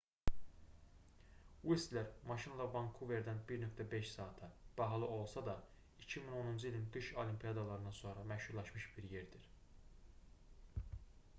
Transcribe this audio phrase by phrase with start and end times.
[1.73, 5.53] uistler maşınla vankuverdən 1,5 saata bahalı olsa da
[6.05, 9.47] 2010-cu ilin qış olimpiyadalarından sonra məşhurlaşmış bir yerdir